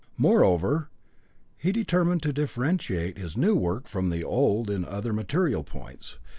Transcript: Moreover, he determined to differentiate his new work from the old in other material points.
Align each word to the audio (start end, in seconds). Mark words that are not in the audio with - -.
Moreover, 0.17 0.89
he 1.59 1.71
determined 1.71 2.23
to 2.23 2.33
differentiate 2.33 3.19
his 3.19 3.37
new 3.37 3.55
work 3.55 3.87
from 3.87 4.09
the 4.09 4.23
old 4.23 4.67
in 4.67 4.83
other 4.83 5.13
material 5.13 5.63
points. 5.63 6.17